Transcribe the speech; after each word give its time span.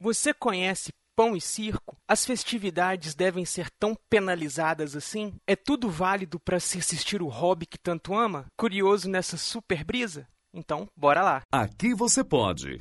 Você 0.00 0.32
conhece 0.32 0.90
pão 1.16 1.36
e 1.36 1.40
circo? 1.40 1.96
As 2.06 2.24
festividades 2.24 3.16
devem 3.16 3.44
ser 3.44 3.68
tão 3.80 3.96
penalizadas 4.08 4.94
assim? 4.94 5.34
É 5.44 5.56
tudo 5.56 5.90
válido 5.90 6.38
para 6.38 6.60
se 6.60 6.78
assistir 6.78 7.20
o 7.20 7.26
hobby 7.26 7.66
que 7.66 7.76
tanto 7.76 8.14
ama? 8.14 8.46
Curioso 8.56 9.10
nessa 9.10 9.36
super 9.36 9.82
brisa? 9.82 10.28
Então, 10.54 10.88
bora 10.96 11.20
lá. 11.22 11.42
Aqui 11.52 11.94
você 11.94 12.22
pode. 12.22 12.78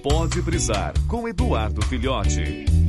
Pode 0.00 0.40
brisar 0.42 0.94
com 1.08 1.26
Eduardo 1.26 1.84
Filhote. 1.86 2.81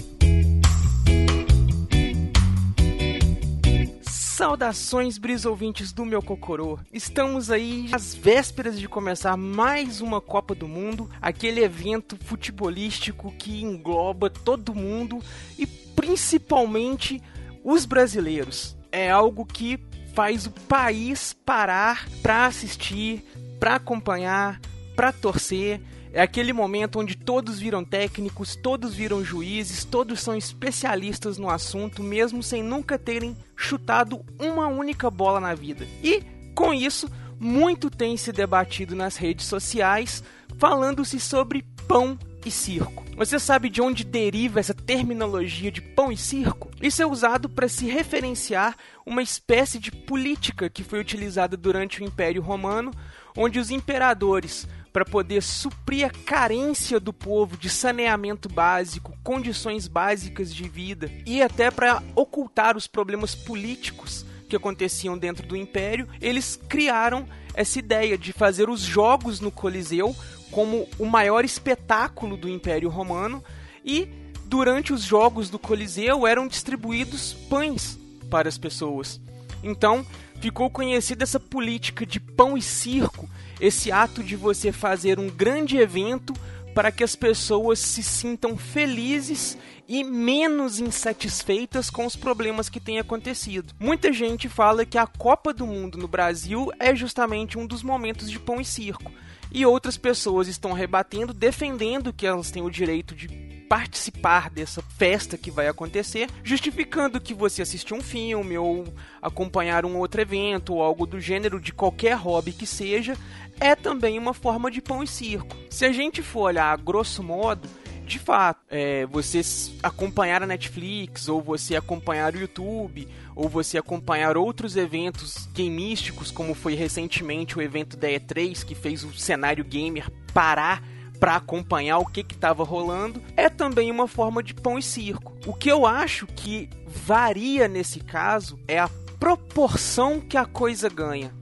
Saudações, 4.34 5.20
brisouvintes 5.20 5.92
do 5.92 6.04
meu 6.04 6.20
Cocorô. 6.20 6.80
Estamos 6.92 7.52
aí 7.52 7.88
às 7.92 8.16
vésperas 8.16 8.80
de 8.80 8.88
começar 8.90 9.38
mais 9.38 10.02
uma 10.02 10.20
Copa 10.20 10.56
do 10.56 10.68
Mundo, 10.68 11.08
aquele 11.22 11.64
evento 11.64 12.18
futebolístico 12.18 13.32
que 13.38 13.62
engloba 13.62 14.32
todo 14.32 14.74
mundo 14.74 15.20
e 15.56 15.68
principalmente 15.68 17.22
os 17.64 17.86
brasileiros. 17.86 18.76
É 18.92 19.12
algo 19.12 19.46
que 19.46 19.80
faz 20.16 20.48
o 20.48 20.52
país 20.68 21.32
parar 21.32 22.10
para 22.24 22.48
assistir, 22.48 23.24
para 23.60 23.76
acompanhar, 23.76 24.60
para 24.96 25.14
torcer 25.14 25.80
é 26.14 26.22
aquele 26.22 26.54
momento 26.54 27.00
onde 27.00 27.16
todos 27.16 27.60
viram 27.60 27.84
técnicos, 27.84 28.56
todos 28.56 28.94
viram 28.94 29.26
juízes, 29.26 29.84
todos 29.84 30.22
são 30.22 30.38
especialistas 30.38 31.40
no 31.40 31.50
assunto, 31.50 32.04
mesmo 32.04 32.44
sem 32.44 32.62
nunca 32.62 33.00
terem 33.00 33.36
chutado 33.56 34.24
uma 34.40 34.68
única 34.68 35.10
bola 35.10 35.40
na 35.40 35.56
vida. 35.56 35.88
E, 36.04 36.22
com 36.54 36.72
isso, 36.72 37.10
muito 37.40 37.90
tem 37.90 38.16
se 38.16 38.32
debatido 38.32 38.96
nas 38.96 39.18
redes 39.18 39.48
sociais, 39.48 40.24
falando-se 40.60 41.20
sobre 41.20 41.66
pão 41.88 42.18
e 42.46 42.52
circo. 42.52 43.04
Você 43.18 43.40
sabe 43.40 43.68
de 43.70 43.82
onde 43.82 44.04
deriva 44.04 44.60
essa 44.60 44.74
terminologia 44.74 45.72
de 45.72 45.82
pão 45.82 46.12
e 46.12 46.18
circo? 46.18 46.70
Isso 46.80 47.02
é 47.02 47.08
usado 47.08 47.50
para 47.50 47.68
se 47.68 47.86
referenciar 47.86 48.76
uma 49.04 49.24
espécie 49.24 49.80
de 49.80 49.92
política 49.92 50.70
que 50.70 50.84
foi 50.84 51.00
utilizada 51.00 51.58
durante 51.58 52.02
o 52.02 52.06
Império 52.06 52.42
Romano, 52.42 52.92
onde 53.36 53.60
os 53.60 53.72
imperadores 53.72 54.68
para 54.94 55.04
poder 55.04 55.42
suprir 55.42 56.06
a 56.06 56.12
carência 56.12 57.00
do 57.00 57.12
povo 57.12 57.58
de 57.58 57.68
saneamento 57.68 58.48
básico, 58.48 59.18
condições 59.24 59.88
básicas 59.88 60.54
de 60.54 60.70
vida 60.70 61.12
e 61.26 61.42
até 61.42 61.72
para 61.72 62.04
ocultar 62.16 62.78
os 62.78 62.86
problemas 62.86 63.34
políticos 63.34 64.24
que 64.48 64.56
aconteciam 64.56 65.18
dentro 65.18 65.48
do 65.48 65.58
império, 65.58 66.08
eles 66.22 66.60
criaram 66.70 67.26
essa 67.56 67.80
ideia 67.80 68.16
de 68.16 68.32
fazer 68.32 68.70
os 68.70 68.82
jogos 68.82 69.40
no 69.40 69.52
Coliseu 69.52 70.16
como 70.52 70.88
o 71.00 71.06
maior 71.06 71.44
espetáculo 71.44 72.38
do 72.38 72.48
Império 72.48 72.88
Romano 72.88 73.44
e 73.84 74.08
durante 74.46 74.94
os 74.94 75.02
jogos 75.02 75.50
do 75.50 75.58
Coliseu 75.58 76.28
eram 76.28 76.48
distribuídos 76.48 77.34
pães 77.50 77.98
para 78.30 78.48
as 78.48 78.60
pessoas. 78.60 79.20
Então, 79.64 80.06
ficou 80.40 80.70
conhecida 80.70 81.24
essa 81.24 81.40
política 81.40 82.06
de 82.06 82.20
pão 82.20 82.58
e 82.58 82.62
circo 82.62 83.30
esse 83.60 83.92
ato 83.92 84.22
de 84.22 84.36
você 84.36 84.72
fazer 84.72 85.20
um 85.20 85.30
grande 85.30 85.78
evento 85.78 86.34
para 86.74 86.92
que 86.92 87.04
as 87.04 87.16
pessoas 87.16 87.80
se 87.80 88.04
sintam 88.04 88.58
felizes 88.58 89.58
e 89.88 90.04
menos 90.04 90.80
insatisfeitas 90.80 91.90
com 91.90 92.06
os 92.06 92.16
problemas 92.16 92.68
que 92.68 92.80
têm 92.80 93.00
acontecido. 93.00 93.74
Muita 93.80 94.12
gente 94.12 94.50
fala 94.50 94.86
que 94.86 94.98
a 94.98 95.06
Copa 95.06 95.54
do 95.54 95.68
Mundo 95.68 95.98
no 95.98 96.08
Brasil 96.08 96.72
é 96.80 96.96
justamente 96.96 97.58
um 97.58 97.66
dos 97.66 97.84
momentos 97.84 98.30
de 98.30 98.40
pão 98.40 98.60
e 98.60 98.66
circo. 98.66 99.12
E 99.52 99.66
outras 99.66 99.98
pessoas 99.98 100.48
estão 100.48 100.74
rebatendo, 100.74 101.34
defendendo 101.34 102.12
que 102.12 102.26
elas 102.26 102.50
têm 102.50 102.64
o 102.64 102.72
direito 102.72 103.14
de 103.14 103.53
participar 103.68 104.50
dessa 104.50 104.82
festa 104.82 105.38
que 105.38 105.52
vai 105.52 105.68
acontecer, 105.68 106.30
justificando 106.44 107.20
que 107.20 107.34
você 107.34 107.62
assistiu 107.62 107.98
um 107.98 108.02
filme 108.02 108.58
ou 108.58 108.86
acompanhar 109.22 109.86
um 109.86 109.98
outro 109.98 110.22
evento 110.22 110.74
ou 110.74 110.82
algo 110.82 111.06
do 111.06 111.20
gênero 111.20 111.60
de 111.60 111.74
qualquer 111.74 112.16
hobby 112.16 112.52
que 112.52 112.66
seja, 112.66 113.18
é 113.60 113.76
também 113.76 114.20
uma 114.20 114.34
forma 114.34 114.70
de 114.70 114.82
pão 114.82 115.04
e 115.04 115.08
circo. 115.08 115.56
Se 115.70 115.86
a 115.86 115.92
gente 115.92 116.22
for 116.22 116.42
olhar 116.42 116.78
grosso 116.78 117.24
modo, 117.24 117.68
de 118.06 118.20
fato, 118.20 118.60
é, 118.70 119.06
você 119.06 119.42
acompanhar 119.82 120.44
a 120.44 120.48
Netflix, 120.48 121.30
ou 121.30 121.42
você 121.42 121.76
acompanhar 121.76 122.36
o 122.36 122.40
YouTube, 122.40 123.08
ou 123.36 123.48
você 123.48 123.78
acompanhar 123.78 124.36
outros 124.36 124.76
eventos 124.76 125.48
gameísticos, 125.56 126.30
como 126.30 126.54
foi 126.54 126.76
recentemente 126.76 127.58
o 127.58 127.62
evento 127.62 127.96
da 127.96 128.10
E3, 128.10 128.64
que 128.66 128.76
fez 128.76 129.04
o 129.04 129.14
cenário 129.14 129.64
gamer 129.64 130.10
parar 130.34 130.84
para 131.24 131.38
acompanhar 131.38 132.00
o 132.00 132.06
que 132.06 132.20
estava 132.20 132.66
rolando, 132.66 133.24
é 133.38 133.48
também 133.48 133.90
uma 133.90 134.10
forma 134.10 134.44
de 134.44 134.54
pão 134.54 134.78
e 134.78 134.84
circo. 134.84 135.32
O 135.46 135.54
que 135.54 135.72
eu 135.72 135.86
acho 135.86 136.28
que 136.28 136.70
varia 136.86 137.66
nesse 137.66 138.02
caso 138.02 138.60
é 138.68 138.78
a 138.78 138.90
proporção 139.22 140.20
que 140.20 140.36
a 140.36 140.44
coisa 140.44 140.90
ganha. 140.90 141.34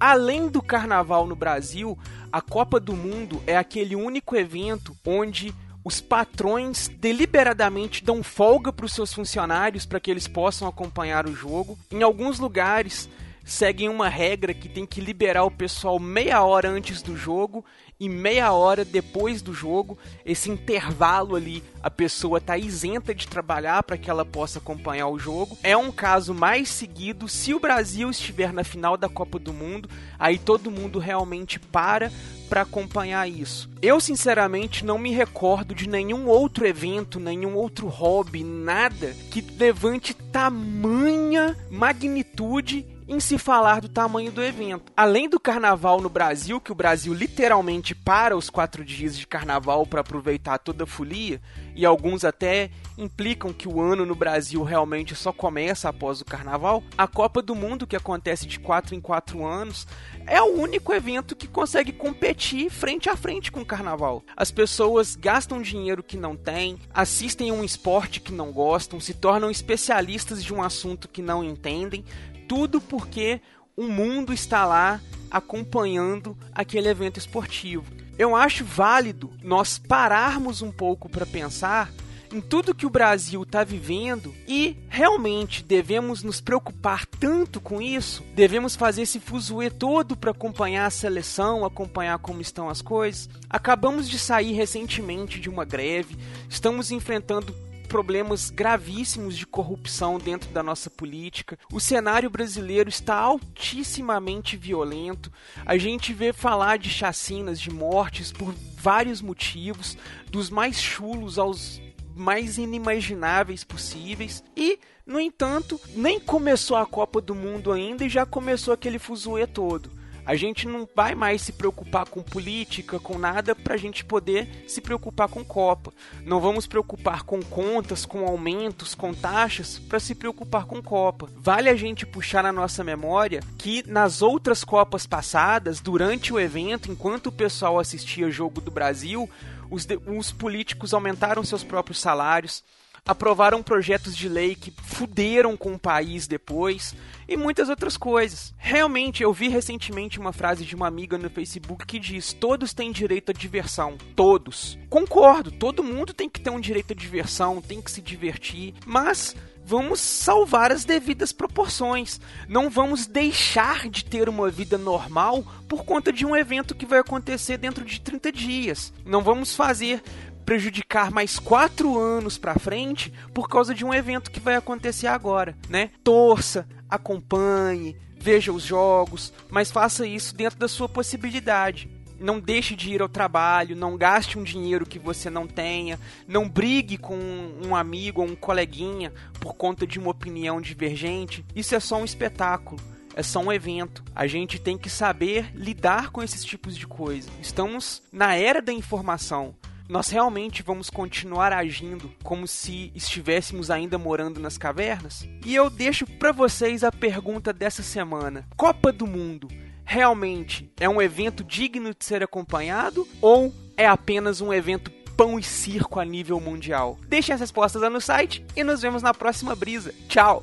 Além 0.00 0.48
do 0.48 0.62
carnaval 0.62 1.26
no 1.26 1.36
Brasil, 1.36 1.98
a 2.32 2.40
Copa 2.40 2.80
do 2.80 2.96
Mundo 2.96 3.42
é 3.46 3.54
aquele 3.54 3.94
único 3.94 4.34
evento 4.34 4.96
onde 5.06 5.54
os 5.84 6.00
patrões 6.00 6.88
deliberadamente 6.88 8.02
dão 8.02 8.22
folga 8.22 8.72
para 8.72 8.86
os 8.86 8.94
seus 8.94 9.12
funcionários 9.12 9.84
para 9.84 10.00
que 10.00 10.10
eles 10.10 10.26
possam 10.26 10.66
acompanhar 10.66 11.26
o 11.26 11.34
jogo. 11.34 11.78
Em 11.92 12.02
alguns 12.02 12.38
lugares, 12.38 13.10
seguem 13.48 13.88
uma 13.88 14.10
regra 14.10 14.52
que 14.52 14.68
tem 14.68 14.84
que 14.84 15.00
liberar 15.00 15.42
o 15.44 15.50
pessoal 15.50 15.98
meia 15.98 16.42
hora 16.42 16.68
antes 16.68 17.00
do 17.00 17.16
jogo 17.16 17.64
e 17.98 18.06
meia 18.06 18.52
hora 18.52 18.84
depois 18.84 19.40
do 19.40 19.54
jogo. 19.54 19.98
Esse 20.24 20.50
intervalo 20.50 21.34
ali, 21.34 21.64
a 21.82 21.90
pessoa 21.90 22.42
tá 22.42 22.58
isenta 22.58 23.14
de 23.14 23.26
trabalhar 23.26 23.82
para 23.82 23.96
que 23.96 24.10
ela 24.10 24.24
possa 24.24 24.58
acompanhar 24.58 25.08
o 25.08 25.18
jogo. 25.18 25.56
É 25.62 25.74
um 25.74 25.90
caso 25.90 26.34
mais 26.34 26.68
seguido 26.68 27.26
se 27.26 27.54
o 27.54 27.58
Brasil 27.58 28.10
estiver 28.10 28.52
na 28.52 28.62
final 28.62 28.98
da 28.98 29.08
Copa 29.08 29.38
do 29.38 29.52
Mundo, 29.52 29.88
aí 30.18 30.38
todo 30.38 30.70
mundo 30.70 30.98
realmente 30.98 31.58
para 31.58 32.12
para 32.50 32.62
acompanhar 32.62 33.28
isso. 33.28 33.68
Eu 33.80 34.00
sinceramente 34.00 34.84
não 34.84 34.98
me 34.98 35.10
recordo 35.10 35.74
de 35.74 35.86
nenhum 35.88 36.26
outro 36.26 36.66
evento, 36.66 37.20
nenhum 37.20 37.54
outro 37.54 37.88
hobby, 37.88 38.42
nada 38.42 39.14
que 39.30 39.42
levante 39.58 40.14
tamanha 40.14 41.56
magnitude 41.70 42.97
em 43.08 43.18
se 43.18 43.38
falar 43.38 43.80
do 43.80 43.88
tamanho 43.88 44.30
do 44.30 44.44
evento. 44.44 44.92
Além 44.94 45.28
do 45.28 45.40
carnaval 45.40 46.00
no 46.00 46.10
Brasil, 46.10 46.60
que 46.60 46.70
o 46.70 46.74
Brasil 46.74 47.14
literalmente 47.14 47.94
para 47.94 48.36
os 48.36 48.50
quatro 48.50 48.84
dias 48.84 49.18
de 49.18 49.26
carnaval 49.26 49.86
para 49.86 50.02
aproveitar 50.02 50.58
toda 50.58 50.84
a 50.84 50.86
folia, 50.86 51.40
e 51.74 51.86
alguns 51.86 52.24
até 52.24 52.70
implicam 52.98 53.52
que 53.52 53.66
o 53.66 53.80
ano 53.80 54.04
no 54.04 54.14
Brasil 54.14 54.62
realmente 54.62 55.14
só 55.14 55.32
começa 55.32 55.88
após 55.88 56.20
o 56.20 56.24
carnaval, 56.24 56.82
a 56.98 57.06
Copa 57.06 57.40
do 57.40 57.54
Mundo, 57.54 57.86
que 57.86 57.96
acontece 57.96 58.46
de 58.46 58.60
quatro 58.60 58.94
em 58.94 59.00
quatro 59.00 59.46
anos, 59.46 59.86
é 60.26 60.42
o 60.42 60.60
único 60.60 60.92
evento 60.92 61.34
que 61.34 61.48
consegue 61.48 61.92
competir 61.92 62.68
frente 62.68 63.08
a 63.08 63.16
frente 63.16 63.50
com 63.50 63.60
o 63.60 63.66
carnaval. 63.66 64.22
As 64.36 64.50
pessoas 64.50 65.16
gastam 65.16 65.62
dinheiro 65.62 66.02
que 66.02 66.16
não 66.16 66.36
têm, 66.36 66.78
assistem 66.92 67.50
um 67.50 67.64
esporte 67.64 68.20
que 68.20 68.32
não 68.32 68.52
gostam, 68.52 69.00
se 69.00 69.14
tornam 69.14 69.50
especialistas 69.50 70.44
de 70.44 70.52
um 70.52 70.62
assunto 70.62 71.08
que 71.08 71.22
não 71.22 71.42
entendem, 71.42 72.04
tudo 72.48 72.80
porque 72.80 73.40
o 73.76 73.84
mundo 73.84 74.32
está 74.32 74.64
lá 74.64 75.00
acompanhando 75.30 76.36
aquele 76.52 76.88
evento 76.88 77.18
esportivo. 77.18 77.84
Eu 78.18 78.34
acho 78.34 78.64
válido 78.64 79.30
nós 79.42 79.78
pararmos 79.78 80.62
um 80.62 80.72
pouco 80.72 81.08
para 81.08 81.24
pensar 81.24 81.92
em 82.32 82.40
tudo 82.40 82.74
que 82.74 82.84
o 82.84 82.90
Brasil 82.90 83.42
está 83.42 83.64
vivendo 83.64 84.34
e 84.46 84.76
realmente 84.88 85.62
devemos 85.62 86.22
nos 86.22 86.40
preocupar 86.40 87.06
tanto 87.06 87.60
com 87.60 87.80
isso? 87.80 88.22
Devemos 88.34 88.76
fazer 88.76 89.02
esse 89.02 89.20
fuzuê 89.20 89.70
todo 89.70 90.16
para 90.16 90.32
acompanhar 90.32 90.86
a 90.86 90.90
seleção, 90.90 91.64
acompanhar 91.64 92.18
como 92.18 92.40
estão 92.40 92.68
as 92.68 92.82
coisas? 92.82 93.28
Acabamos 93.48 94.08
de 94.08 94.18
sair 94.18 94.52
recentemente 94.52 95.40
de 95.40 95.48
uma 95.48 95.64
greve, 95.64 96.18
estamos 96.48 96.90
enfrentando 96.90 97.54
problemas 97.88 98.50
gravíssimos 98.50 99.36
de 99.36 99.46
corrupção 99.46 100.18
dentro 100.18 100.50
da 100.50 100.62
nossa 100.62 100.90
política. 100.90 101.58
O 101.72 101.80
cenário 101.80 102.30
brasileiro 102.30 102.88
está 102.88 103.16
altissimamente 103.16 104.56
violento. 104.56 105.32
A 105.64 105.76
gente 105.78 106.12
vê 106.12 106.32
falar 106.32 106.78
de 106.78 106.90
chacinas, 106.90 107.58
de 107.58 107.70
mortes 107.70 108.30
por 108.30 108.54
vários 108.76 109.20
motivos, 109.20 109.96
dos 110.30 110.50
mais 110.50 110.80
chulos 110.80 111.38
aos 111.38 111.80
mais 112.14 112.58
inimagináveis 112.58 113.64
possíveis. 113.64 114.44
E, 114.56 114.78
no 115.06 115.18
entanto, 115.18 115.80
nem 115.94 116.20
começou 116.20 116.76
a 116.76 116.86
Copa 116.86 117.20
do 117.20 117.34
Mundo 117.34 117.72
ainda 117.72 118.04
e 118.04 118.08
já 118.08 118.26
começou 118.26 118.74
aquele 118.74 118.98
fuzuê 118.98 119.46
todo. 119.46 119.97
A 120.28 120.36
gente 120.36 120.68
não 120.68 120.86
vai 120.94 121.14
mais 121.14 121.40
se 121.40 121.52
preocupar 121.52 122.04
com 122.04 122.22
política, 122.22 123.00
com 123.00 123.16
nada, 123.16 123.54
para 123.54 123.72
a 123.72 123.78
gente 123.78 124.04
poder 124.04 124.62
se 124.68 124.78
preocupar 124.78 125.26
com 125.26 125.42
Copa. 125.42 125.90
Não 126.22 126.38
vamos 126.38 126.66
preocupar 126.66 127.22
com 127.22 127.42
contas, 127.42 128.04
com 128.04 128.26
aumentos, 128.26 128.94
com 128.94 129.14
taxas, 129.14 129.78
para 129.78 129.98
se 129.98 130.14
preocupar 130.14 130.66
com 130.66 130.82
Copa. 130.82 131.30
Vale 131.34 131.70
a 131.70 131.74
gente 131.74 132.04
puxar 132.04 132.42
na 132.42 132.52
nossa 132.52 132.84
memória 132.84 133.40
que 133.56 133.82
nas 133.88 134.20
outras 134.20 134.62
Copas 134.62 135.06
passadas, 135.06 135.80
durante 135.80 136.30
o 136.30 136.38
evento, 136.38 136.92
enquanto 136.92 137.28
o 137.28 137.32
pessoal 137.32 137.78
assistia 137.78 138.30
jogo 138.30 138.60
do 138.60 138.70
Brasil, 138.70 139.30
os, 139.70 139.88
os 140.06 140.30
políticos 140.30 140.92
aumentaram 140.92 141.42
seus 141.42 141.64
próprios 141.64 142.00
salários, 142.00 142.62
aprovaram 143.08 143.62
projetos 143.62 144.14
de 144.14 144.28
lei 144.28 144.54
que 144.54 144.70
fuderam 144.70 145.56
com 145.56 145.72
o 145.72 145.78
país 145.78 146.26
depois 146.26 146.94
e 147.26 147.38
muitas 147.38 147.70
outras 147.70 147.96
coisas. 147.96 148.54
Realmente, 148.58 149.22
eu 149.22 149.32
vi 149.32 149.48
recentemente 149.48 150.20
uma 150.20 150.32
frase 150.32 150.66
de 150.66 150.76
uma 150.76 150.86
amiga 150.86 151.16
no 151.16 151.30
Facebook 151.30 151.86
que 151.86 151.98
diz: 151.98 152.34
todos 152.34 152.74
têm 152.74 152.92
direito 152.92 153.30
à 153.30 153.32
diversão. 153.32 153.96
Todos. 154.14 154.78
Concordo, 154.90 155.50
todo 155.50 155.82
mundo 155.82 156.12
tem 156.12 156.28
que 156.28 156.40
ter 156.40 156.50
um 156.50 156.60
direito 156.60 156.92
à 156.92 156.94
diversão, 156.96 157.62
tem 157.62 157.80
que 157.80 157.90
se 157.90 158.02
divertir, 158.02 158.74
mas 158.84 159.34
vamos 159.64 160.00
salvar 160.00 160.70
as 160.70 160.84
devidas 160.84 161.32
proporções. 161.32 162.20
Não 162.46 162.68
vamos 162.68 163.06
deixar 163.06 163.88
de 163.88 164.04
ter 164.04 164.28
uma 164.28 164.50
vida 164.50 164.76
normal 164.76 165.44
por 165.66 165.84
conta 165.84 166.12
de 166.12 166.26
um 166.26 166.36
evento 166.36 166.74
que 166.74 166.86
vai 166.86 166.98
acontecer 166.98 167.56
dentro 167.56 167.84
de 167.84 168.00
30 168.00 168.32
dias. 168.32 168.92
Não 169.04 169.22
vamos 169.22 169.54
fazer 169.54 170.02
prejudicar 170.48 171.10
mais 171.10 171.38
quatro 171.38 171.98
anos 171.98 172.38
para 172.38 172.58
frente 172.58 173.12
por 173.34 173.50
causa 173.50 173.74
de 173.74 173.84
um 173.84 173.92
evento 173.92 174.30
que 174.30 174.40
vai 174.40 174.54
acontecer 174.54 175.06
agora, 175.06 175.54
né? 175.68 175.90
Torça, 176.02 176.66
acompanhe, 176.88 177.98
veja 178.18 178.50
os 178.50 178.62
jogos, 178.62 179.30
mas 179.50 179.70
faça 179.70 180.06
isso 180.06 180.34
dentro 180.34 180.58
da 180.58 180.66
sua 180.66 180.88
possibilidade. 180.88 181.90
Não 182.18 182.40
deixe 182.40 182.74
de 182.74 182.90
ir 182.90 183.02
ao 183.02 183.10
trabalho, 183.10 183.76
não 183.76 183.94
gaste 183.98 184.38
um 184.38 184.42
dinheiro 184.42 184.86
que 184.86 184.98
você 184.98 185.28
não 185.28 185.46
tenha, 185.46 186.00
não 186.26 186.48
brigue 186.48 186.96
com 186.96 187.18
um 187.62 187.76
amigo 187.76 188.22
ou 188.22 188.28
um 188.28 188.34
coleguinha 188.34 189.12
por 189.40 189.52
conta 189.52 189.86
de 189.86 189.98
uma 189.98 190.12
opinião 190.12 190.62
divergente. 190.62 191.44
Isso 191.54 191.74
é 191.74 191.80
só 191.80 191.98
um 191.98 192.06
espetáculo 192.06 192.80
é 193.14 193.22
só 193.22 193.40
um 193.40 193.52
evento. 193.52 194.04
A 194.14 194.28
gente 194.28 194.60
tem 194.60 194.78
que 194.78 194.88
saber 194.88 195.50
lidar 195.52 196.10
com 196.10 196.22
esses 196.22 196.44
tipos 196.44 196.76
de 196.76 196.86
coisa. 196.86 197.28
Estamos 197.42 198.00
na 198.12 198.36
era 198.36 198.62
da 198.62 198.72
informação 198.72 199.56
nós 199.88 200.10
realmente 200.10 200.62
vamos 200.62 200.90
continuar 200.90 201.52
agindo 201.52 202.12
como 202.22 202.46
se 202.46 202.92
estivéssemos 202.94 203.70
ainda 203.70 203.96
morando 203.96 204.38
nas 204.38 204.58
cavernas? 204.58 205.26
E 205.44 205.54
eu 205.54 205.70
deixo 205.70 206.06
para 206.06 206.30
vocês 206.30 206.84
a 206.84 206.92
pergunta 206.92 207.52
dessa 207.52 207.82
semana: 207.82 208.46
Copa 208.56 208.92
do 208.92 209.06
Mundo 209.06 209.48
realmente 209.84 210.70
é 210.78 210.88
um 210.88 211.00
evento 211.00 211.42
digno 211.42 211.94
de 211.94 212.04
ser 212.04 212.22
acompanhado 212.22 213.08
ou 213.22 213.54
é 213.76 213.86
apenas 213.86 214.42
um 214.42 214.52
evento 214.52 214.90
pão 215.16 215.38
e 215.38 215.42
circo 215.42 215.98
a 215.98 216.04
nível 216.04 216.38
mundial? 216.38 216.98
Deixem 217.08 217.34
as 217.34 217.40
respostas 217.40 217.80
lá 217.80 217.88
no 217.88 218.00
site 218.00 218.44
e 218.54 218.62
nos 218.62 218.82
vemos 218.82 219.02
na 219.02 219.14
próxima 219.14 219.56
brisa. 219.56 219.94
Tchau! 220.06 220.42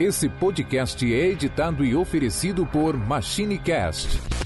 Esse 0.00 0.28
podcast 0.28 1.12
é 1.12 1.26
editado 1.26 1.84
e 1.84 1.92
oferecido 1.92 2.64
por 2.64 2.96
MachineCast 2.96 4.37